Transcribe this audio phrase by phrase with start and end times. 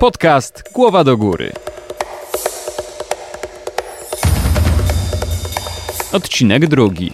[0.00, 1.52] Podcast Głowa do Góry.
[6.12, 7.12] Odcinek drugi.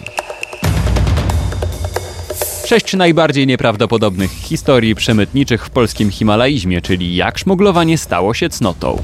[2.67, 9.03] Sześć najbardziej nieprawdopodobnych historii przemytniczych w polskim Himalaizmie, czyli jak szmuglowanie stało się cnotą.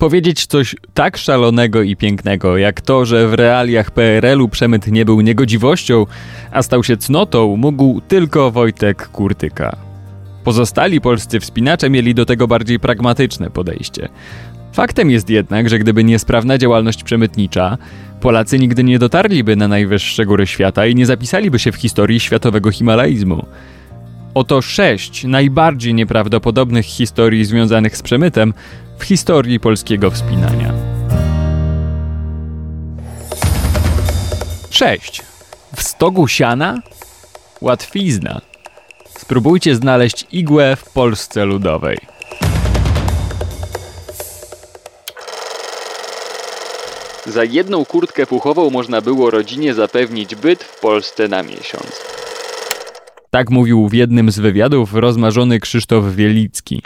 [0.00, 5.20] Powiedzieć coś tak szalonego i pięknego, jak to, że w realiach PRL-u przemyt nie był
[5.20, 6.06] niegodziwością,
[6.52, 9.76] a stał się cnotą, mógł tylko Wojtek Kurtyka.
[10.44, 14.08] Pozostali polscy wspinacze mieli do tego bardziej pragmatyczne podejście.
[14.72, 17.78] Faktem jest jednak, że gdyby niesprawna działalność przemytnicza,
[18.20, 22.70] Polacy nigdy nie dotarliby na najwyższe góry świata i nie zapisaliby się w historii światowego
[22.70, 23.46] himalaizmu.
[24.34, 28.54] Oto sześć najbardziej nieprawdopodobnych historii związanych z przemytem
[28.98, 30.72] w historii polskiego wspinania.
[34.70, 35.22] 6.
[35.76, 36.78] W stogu siana?
[37.60, 38.40] Łatwizna.
[39.18, 41.98] Spróbujcie znaleźć igłę w Polsce Ludowej.
[47.26, 52.19] Za jedną kurtkę puchową można było rodzinie zapewnić byt w Polsce na miesiąc.
[53.30, 56.82] Tak mówił w jednym z wywiadów rozmarzony Krzysztof Wielicki.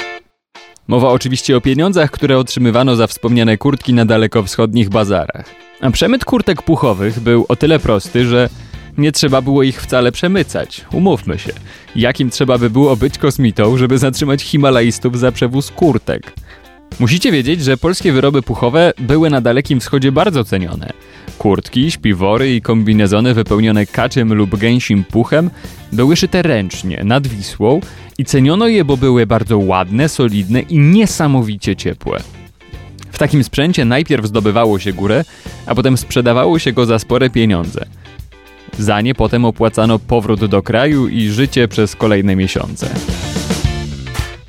[0.88, 5.46] Mowa oczywiście o pieniądzach, które otrzymywano za wspomniane kurtki na dalekowschodnich bazarach.
[5.80, 8.48] A przemyt kurtek puchowych był o tyle prosty, że
[8.98, 10.84] nie trzeba było ich wcale przemycać.
[10.92, 11.52] Umówmy się.
[11.96, 16.32] Jakim trzeba by było być kosmitą, żeby zatrzymać Himalajstów za przewóz kurtek?
[17.00, 20.92] Musicie wiedzieć, że polskie wyroby puchowe były na Dalekim Wschodzie bardzo cenione.
[21.38, 25.50] Kurtki, śpiwory i kombinezony wypełnione kaczym lub gęsim puchem
[25.92, 27.80] były szyte ręcznie, nad Wisłą
[28.18, 32.20] i ceniono je, bo były bardzo ładne, solidne i niesamowicie ciepłe.
[33.12, 35.24] W takim sprzęcie najpierw zdobywało się górę,
[35.66, 37.86] a potem sprzedawało się go za spore pieniądze.
[38.78, 42.94] Za nie potem opłacano powrót do kraju i życie przez kolejne miesiące.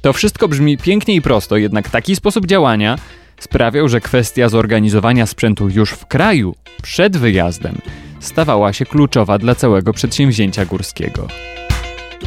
[0.05, 2.97] To wszystko brzmi pięknie i prosto, jednak taki sposób działania
[3.39, 7.77] sprawiał, że kwestia zorganizowania sprzętu już w kraju, przed wyjazdem,
[8.19, 11.27] stawała się kluczowa dla całego przedsięwzięcia górskiego.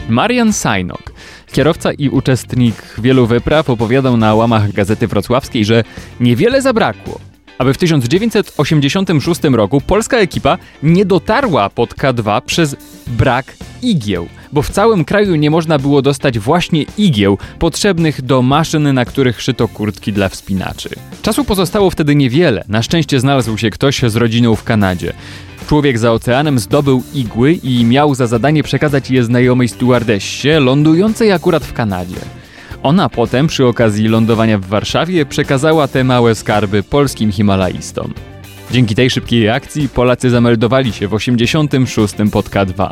[0.09, 1.13] Marian Sajnok,
[1.53, 5.85] kierowca i uczestnik wielu wypraw, opowiadał na łamach Gazety Wrocławskiej, że
[6.21, 7.21] niewiele zabrakło,
[7.59, 12.77] aby w 1986 roku polska ekipa nie dotarła pod K2 przez
[13.07, 18.95] brak igieł, bo w całym kraju nie można było dostać właśnie igieł potrzebnych do maszyn,
[18.95, 20.89] na których szyto kurtki dla wspinaczy.
[21.23, 22.65] Czasu pozostało wtedy niewiele.
[22.69, 25.13] Na szczęście znalazł się ktoś z rodziną w Kanadzie.
[25.69, 31.65] Człowiek za oceanem zdobył igły i miał za zadanie przekazać je znajomej stewardessie, lądującej akurat
[31.65, 32.38] w Kanadzie.
[32.83, 38.15] Ona potem, przy okazji lądowania w Warszawie, przekazała te małe skarby polskim Himalajistom.
[38.71, 42.91] Dzięki tej szybkiej akcji Polacy zameldowali się w 86 pod K2.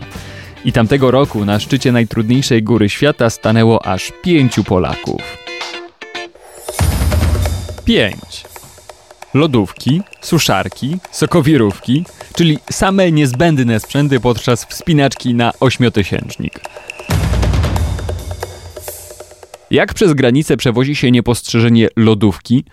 [0.65, 5.23] I tamtego roku na szczycie najtrudniejszej góry świata stanęło aż pięciu Polaków.
[7.85, 8.17] 5.
[9.35, 12.05] Lodówki, suszarki, sokowirówki,
[12.37, 16.61] czyli same niezbędne sprzęty podczas wspinaczki na ośmiotysięcznik.
[19.71, 22.65] Jak przez granicę przewozi się niepostrzeżenie lodówki?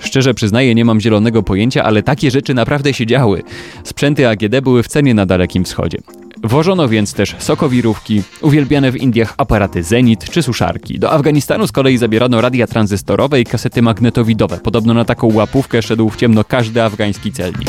[0.00, 3.42] Szczerze przyznaję, nie mam zielonego pojęcia, ale takie rzeczy naprawdę się działy.
[3.84, 5.98] Sprzęty AGD były w cenie na Dalekim Wschodzie.
[6.42, 10.98] Wożono więc też sokowirówki, uwielbiane w Indiach aparaty Zenit czy suszarki.
[10.98, 14.58] Do Afganistanu z kolei zabierano radia tranzystorowe i kasety magnetowidowe.
[14.58, 17.68] Podobno na taką łapówkę szedł w ciemno każdy afgański celnik.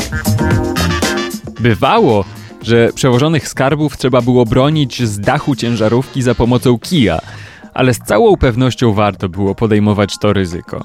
[1.60, 2.24] Bywało,
[2.62, 7.20] że przewożonych skarbów trzeba było bronić z dachu ciężarówki za pomocą kija,
[7.74, 10.84] ale z całą pewnością warto było podejmować to ryzyko.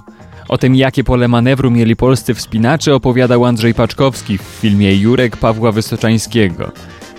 [0.49, 5.71] O tym, jakie pole manewru mieli polscy wspinacze, opowiadał Andrzej Paczkowski w filmie Jurek Pawła
[5.71, 6.71] Wysoczańskiego.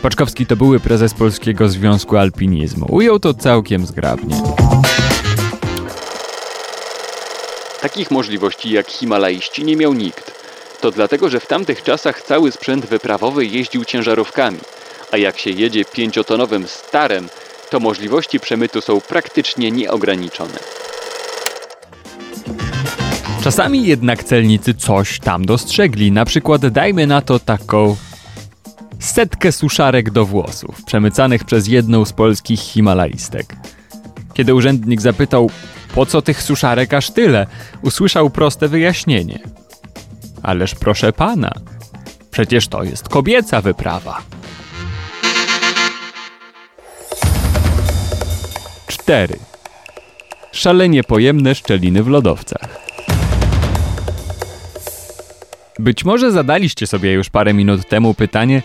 [0.03, 2.87] Paczkowski to były prezes Polskiego Związku Alpinizmu.
[2.91, 4.37] Ujął to całkiem zgrabnie.
[7.83, 10.47] Takich możliwości jak Himalaiści nie miał nikt.
[10.81, 14.59] To dlatego, że w tamtych czasach cały sprzęt wyprawowy jeździł ciężarówkami,
[15.13, 17.29] a jak się jedzie pięciotonowym starem,
[17.71, 20.59] to możliwości przemytu są praktycznie nieograniczone.
[23.43, 27.97] Czasami jednak celnicy coś tam dostrzegli, na przykład dajmy na to taką
[28.99, 33.57] setkę suszarek do włosów, przemycanych przez jedną z polskich himalajstek.
[34.35, 35.51] Kiedy urzędnik zapytał,
[35.95, 37.47] po co tych suszarek aż tyle,
[37.83, 39.39] usłyszał proste wyjaśnienie.
[40.43, 41.53] Ależ proszę pana,
[42.31, 44.23] przecież to jest kobieca wyprawa.
[49.07, 49.39] 4.
[50.53, 52.87] Szalenie pojemne szczeliny w lodowcach.
[55.79, 58.63] Być może zadaliście sobie już parę minut temu pytanie,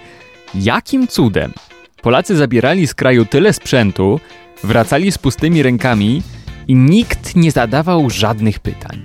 [0.55, 1.53] jakim cudem
[2.01, 4.19] Polacy zabierali z kraju tyle sprzętu,
[4.63, 6.21] wracali z pustymi rękami
[6.67, 9.01] i nikt nie zadawał żadnych pytań.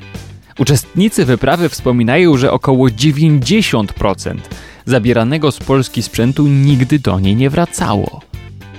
[0.59, 4.37] Uczestnicy wyprawy wspominają, że około 90%
[4.85, 8.21] zabieranego z Polski sprzętu nigdy do niej nie wracało.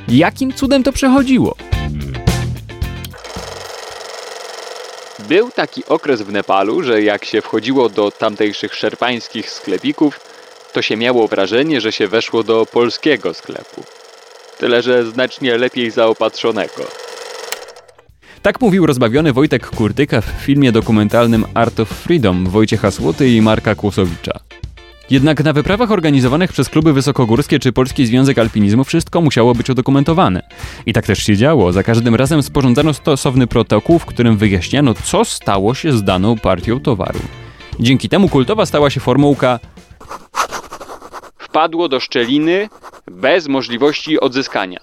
[0.08, 1.56] Jakim cudem to przechodziło?
[5.30, 10.20] Był taki okres w Nepalu, że jak się wchodziło do tamtejszych szerpańskich sklepików,
[10.74, 13.84] to się miało wrażenie, że się weszło do polskiego sklepu.
[14.58, 16.84] Tyle, że znacznie lepiej zaopatrzonego.
[18.42, 23.76] Tak mówił rozbawiony Wojtek Kurtyka w filmie dokumentalnym Art of Freedom Wojciecha Słoty i Marka
[23.76, 24.47] Kłosowicza.
[25.10, 30.42] Jednak na wyprawach organizowanych przez kluby wysokogórskie czy Polski Związek Alpinizmu wszystko musiało być udokumentowane.
[30.86, 31.72] I tak też się działo.
[31.72, 36.80] Za każdym razem sporządzano stosowny protokół, w którym wyjaśniano, co stało się z daną partią
[36.80, 37.20] towaru.
[37.80, 39.60] Dzięki temu kultowa stała się formułka
[41.38, 42.70] wpadło do szczeliny
[43.12, 44.80] bez możliwości odzyskania.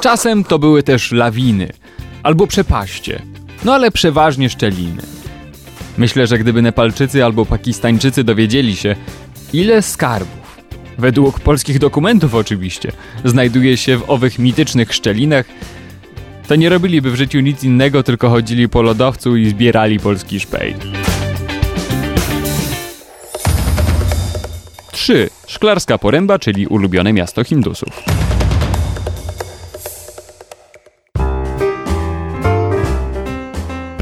[0.00, 1.72] Czasem to były też lawiny
[2.22, 3.22] albo przepaście,
[3.64, 5.15] no ale przeważnie szczeliny.
[5.98, 8.96] Myślę, że gdyby Nepalczycy albo Pakistańczycy dowiedzieli się,
[9.52, 10.56] ile skarbów,
[10.98, 12.92] według polskich dokumentów oczywiście,
[13.24, 15.46] znajduje się w owych mitycznych szczelinach,
[16.48, 20.76] to nie robiliby w życiu nic innego, tylko chodzili po lodowcu i zbierali polski szpejt.
[24.92, 25.30] 3.
[25.46, 28.25] Szklarska Poręba, czyli ulubione miasto Hindusów.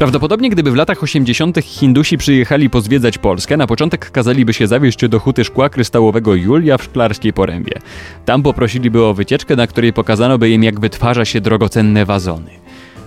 [0.05, 1.57] Prawdopodobnie gdyby w latach 80.
[1.63, 6.83] Hindusi przyjechali pozwiedzać Polskę, na początek kazaliby się zawieźć do huty szkła kryształowego Julia w
[6.83, 7.79] Szklarskiej Porębie.
[8.25, 12.51] Tam poprosiliby o wycieczkę, na której pokazano by im jak wytwarza się drogocenne wazony.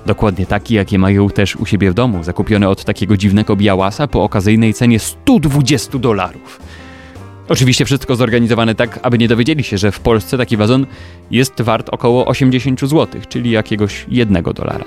[0.06, 4.24] Dokładnie takie, jakie mają też u siebie w domu, zakupione od takiego dziwnego białasa po
[4.24, 6.60] okazyjnej cenie 120 dolarów.
[7.48, 10.86] Oczywiście wszystko zorganizowane tak, aby nie dowiedzieli się, że w Polsce taki wazon
[11.30, 14.84] jest wart około 80 zł, czyli jakiegoś jednego dolara.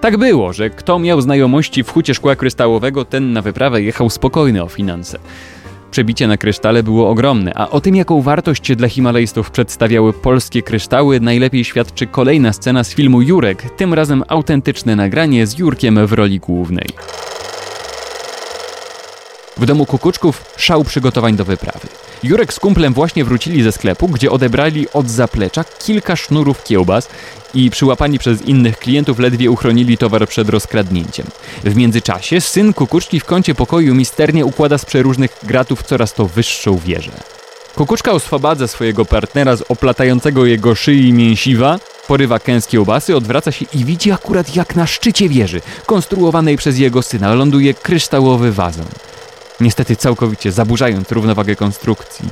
[0.00, 4.62] Tak było, że kto miał znajomości w hucie szkła kryształowego, ten na wyprawę jechał spokojny
[4.62, 5.18] o finanse.
[5.90, 11.20] Przebicie na krysztale było ogromne, a o tym, jaką wartość dla Himalajstów przedstawiały polskie kryształy,
[11.20, 16.38] najlepiej świadczy kolejna scena z filmu Jurek, tym razem autentyczne nagranie z Jurkiem w roli
[16.38, 16.88] głównej.
[19.58, 21.88] W domu Kukuczków szał przygotowań do wyprawy.
[22.22, 27.08] Jurek z kumplem właśnie wrócili ze sklepu, gdzie odebrali od zaplecza kilka sznurów kiełbas
[27.54, 31.26] i przyłapani przez innych klientów ledwie uchronili towar przed rozkradnięciem.
[31.64, 36.78] W międzyczasie syn Kukuczki w kącie pokoju misternie układa z przeróżnych gratów coraz to wyższą
[36.78, 37.12] wieżę.
[37.74, 41.78] Kukuczka oswobadza swojego partnera z oplatającego jego szyi mięsiwa,
[42.08, 47.02] porywa kęs kiełbasy, odwraca się i widzi akurat jak na szczycie wieży, konstruowanej przez jego
[47.02, 48.86] syna, ląduje kryształowy wazon
[49.60, 52.28] niestety całkowicie zaburzając równowagę konstrukcji.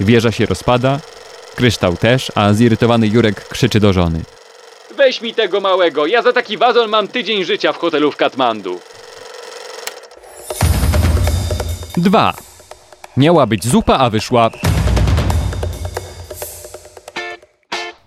[0.00, 1.00] Wieża się rozpada,
[1.54, 4.22] kryształ też, a zirytowany Jurek krzyczy do żony.
[4.96, 8.80] Weź mi tego małego, ja za taki wazon mam tydzień życia w hotelu w Katmandu.
[11.96, 12.34] 2.
[13.16, 14.50] Miała być zupa, a wyszła...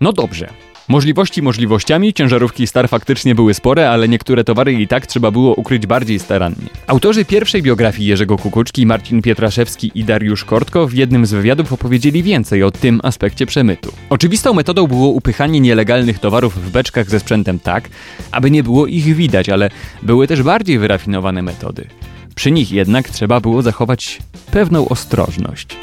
[0.02, 0.50] No dobrze,
[0.90, 5.88] Możliwości możliwościami, ciężarówki Star faktycznie były spore, ale niektóre towary i tak trzeba było ukryć
[5.88, 6.68] bardziej starannie.
[6.88, 12.24] Autorzy pierwszej biografii Jerzego Kukuczki, Marcin Pietraszewski i Dariusz Kortko w jednym z wywiadów opowiedzieli
[12.24, 13.92] więcej o tym aspekcie przemytu.
[14.10, 17.90] Oczywistą metodą było upychanie nielegalnych towarów w beczkach ze sprzętem tak,
[18.32, 19.70] aby nie było ich widać, ale
[20.04, 21.88] były też bardziej wyrafinowane metody.
[22.36, 24.20] Przy nich jednak trzeba było zachować
[24.52, 25.78] pewną ostrożność.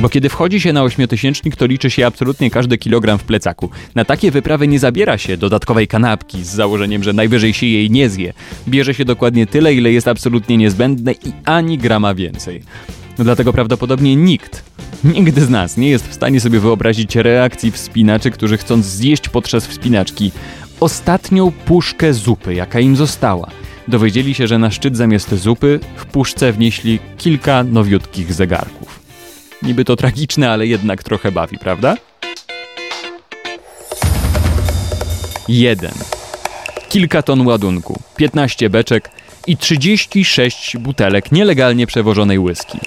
[0.00, 3.70] Bo kiedy wchodzi się na ośmiotysięcznik, to liczy się absolutnie każdy kilogram w plecaku.
[3.94, 8.10] Na takie wyprawy nie zabiera się dodatkowej kanapki z założeniem, że najwyżej się jej nie
[8.10, 8.32] zje.
[8.68, 12.62] Bierze się dokładnie tyle, ile jest absolutnie niezbędne i ani grama więcej.
[13.18, 14.64] No dlatego prawdopodobnie nikt,
[15.04, 19.66] nigdy z nas nie jest w stanie sobie wyobrazić reakcji wspinaczy, którzy chcąc zjeść podczas
[19.66, 20.32] wspinaczki
[20.80, 23.50] ostatnią puszkę zupy, jaka im została,
[23.88, 28.85] dowiedzieli się, że na szczyt zamiast zupy w puszce wnieśli kilka nowiutkich zegarków.
[29.62, 31.96] Niby to tragiczne, ale jednak trochę bawi, prawda?
[35.48, 35.90] 1.
[36.88, 39.10] Kilka ton ładunku, 15 beczek
[39.46, 42.78] i 36 butelek nielegalnie przewożonej whisky.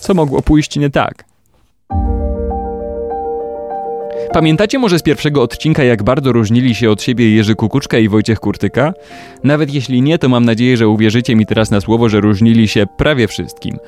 [0.00, 1.24] Co mogło pójść nie tak?
[4.32, 8.40] Pamiętacie może z pierwszego odcinka, jak bardzo różnili się od siebie Jerzy Kukuczka i Wojciech
[8.40, 8.94] Kurtyka?
[9.44, 12.86] Nawet jeśli nie, to mam nadzieję, że uwierzycie mi teraz na słowo, że różnili się
[12.96, 13.78] prawie wszystkim.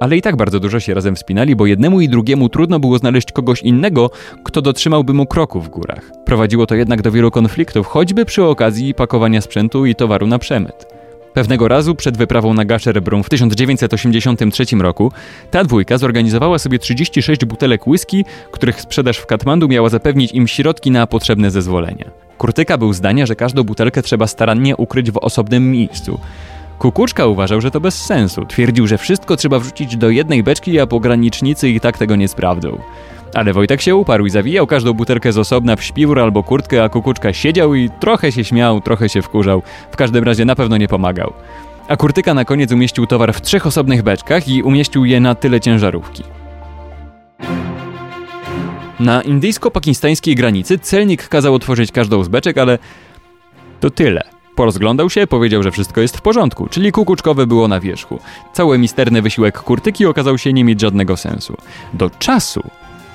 [0.00, 3.32] Ale i tak bardzo dużo się razem wspinali, bo jednemu i drugiemu trudno było znaleźć
[3.32, 4.10] kogoś innego,
[4.44, 6.10] kto dotrzymałby mu kroku w górach.
[6.24, 10.86] Prowadziło to jednak do wielu konfliktów, choćby przy okazji pakowania sprzętu i towaru na przemyt.
[11.36, 15.12] Pewnego razu przed wyprawą na Gasherbrum w 1983 roku
[15.50, 20.90] ta dwójka zorganizowała sobie 36 butelek whisky, których sprzedaż w Katmandu miała zapewnić im środki
[20.90, 22.10] na potrzebne zezwolenia.
[22.38, 26.20] Kurtyka był zdania, że każdą butelkę trzeba starannie ukryć w osobnym miejscu.
[26.78, 28.44] Kukuczka uważał, że to bez sensu.
[28.44, 32.78] Twierdził, że wszystko trzeba wrzucić do jednej beczki, a pogranicznicy i tak tego nie sprawdzą.
[33.34, 36.88] Ale Wojtek się uparł i zawijał każdą butelkę z osobna w śpiwór albo kurtkę, a
[36.88, 39.62] Kukuczka siedział i trochę się śmiał, trochę się wkurzał.
[39.92, 41.32] W każdym razie na pewno nie pomagał.
[41.88, 45.60] A Kurtyka na koniec umieścił towar w trzech osobnych beczkach i umieścił je na tyle
[45.60, 46.22] ciężarówki.
[49.00, 52.78] Na indyjsko-pakistańskiej granicy celnik kazał otworzyć każdą z beczek, ale
[53.80, 54.35] to tyle.
[54.56, 58.18] Porozglądał się, powiedział, że wszystko jest w porządku, czyli kukuczkowe było na wierzchu.
[58.52, 61.56] Cały misterny wysiłek kurtyki okazał się nie mieć żadnego sensu.
[61.92, 62.62] Do czasu,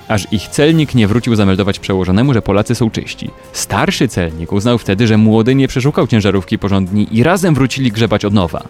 [0.08, 3.30] aż ich celnik nie wrócił zameldować przełożonemu, że Polacy są czyści.
[3.54, 8.34] Starszy celnik uznał wtedy, że młody nie przeszukał ciężarówki porządni i razem wrócili grzebać od
[8.34, 8.64] nowa.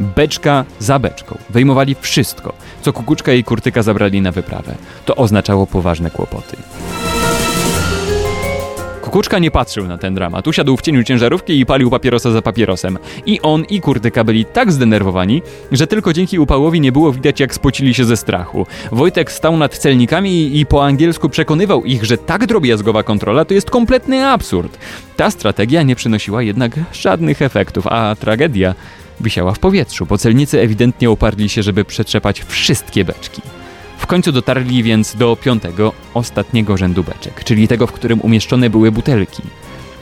[0.00, 1.38] Beczka za beczką.
[1.50, 2.52] Wyjmowali wszystko,
[2.82, 4.74] co kukuczka i kurtyka zabrali na wyprawę.
[5.04, 6.56] To oznaczało poważne kłopoty.
[9.10, 10.48] Kukuczka nie patrzył na ten dramat.
[10.48, 12.98] Usiadł w cieniu ciężarówki i palił papierosa za papierosem.
[13.26, 17.54] I on, i kurtyka byli tak zdenerwowani, że tylko dzięki upałowi nie było widać, jak
[17.54, 18.66] spocili się ze strachu.
[18.92, 23.70] Wojtek stał nad celnikami i po angielsku przekonywał ich, że tak drobiazgowa kontrola to jest
[23.70, 24.78] kompletny absurd.
[25.16, 28.74] Ta strategia nie przynosiła jednak żadnych efektów, a tragedia
[29.20, 33.42] wisiała w powietrzu, bo celnicy ewidentnie oparli się, żeby przetrzepać wszystkie beczki.
[34.10, 39.42] Końcu dotarli więc do piątego, ostatniego rzędu beczek, czyli tego, w którym umieszczone były butelki.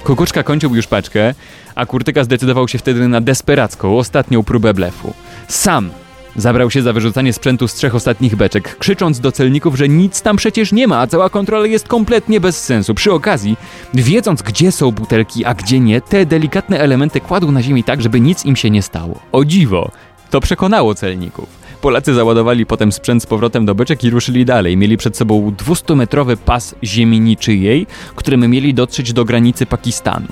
[0.04, 1.34] Kukuczka kończył już paczkę,
[1.74, 5.14] a Kurtyka zdecydował się wtedy na desperacką, ostatnią próbę blefu.
[5.48, 5.90] Sam
[6.36, 10.36] zabrał się za wyrzucanie sprzętu z trzech ostatnich beczek, krzycząc do celników, że nic tam
[10.36, 12.94] przecież nie ma, a cała kontrola jest kompletnie bez sensu.
[12.94, 13.56] Przy okazji,
[13.94, 18.20] wiedząc gdzie są butelki, a gdzie nie, te delikatne elementy kładł na ziemi tak, żeby
[18.20, 19.18] nic im się nie stało.
[19.32, 19.90] O dziwo!
[20.30, 21.57] To przekonało celników.
[21.80, 24.76] Polacy załadowali potem sprzęt z powrotem do beczek i ruszyli dalej.
[24.76, 30.26] Mieli przed sobą 200-metrowy pas ziemi niczyjej, którym mieli dotrzeć do granicy Pakistanu.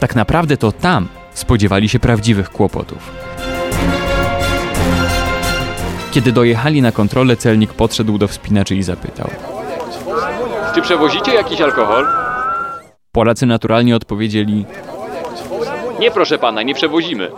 [0.00, 3.10] Tak naprawdę to tam spodziewali się prawdziwych kłopotów.
[6.12, 9.30] Kiedy dojechali na kontrolę, celnik podszedł do wspinaczy i zapytał:
[10.74, 12.06] Czy przewozicie jakiś alkohol?
[13.12, 14.64] Polacy naturalnie odpowiedzieli:
[16.00, 17.30] Nie, proszę pana, nie przewozimy.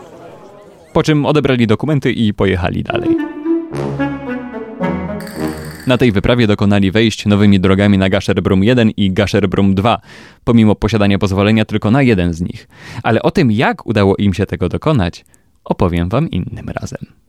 [0.92, 3.16] Po czym odebrali dokumenty i pojechali dalej.
[5.86, 10.00] Na tej wyprawie dokonali wejść nowymi drogami na Gasherbrum 1 i Gasherbrum 2,
[10.44, 12.68] pomimo posiadania pozwolenia tylko na jeden z nich.
[13.02, 15.24] Ale o tym, jak udało im się tego dokonać,
[15.64, 17.23] opowiem wam innym razem.